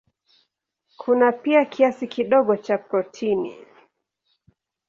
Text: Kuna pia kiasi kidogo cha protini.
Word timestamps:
Kuna 0.97 1.31
pia 1.31 1.65
kiasi 1.65 2.07
kidogo 2.07 2.57
cha 2.57 2.77
protini. 2.77 3.55